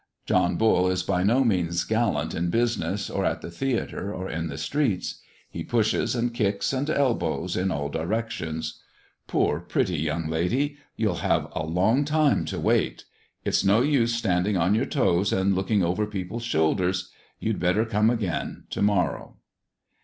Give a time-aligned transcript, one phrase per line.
[0.25, 4.47] John Bull is by no means gallant in business, or at the theatre, or in
[4.47, 8.81] the streets: he pushes, and kicks, and elbows in all directions.
[9.27, 13.05] Poor pretty young lady, you'll have a long time to wait!
[13.45, 17.11] It's no use standing on your toes, and looking over people's shoulders.
[17.39, 19.35] You'd better come again to morrow.